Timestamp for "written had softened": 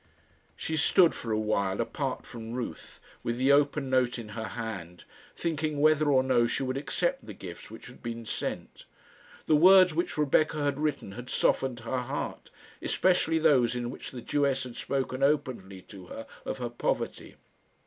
10.79-11.81